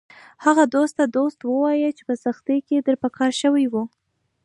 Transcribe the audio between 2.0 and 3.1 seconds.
په سختۍ کې در په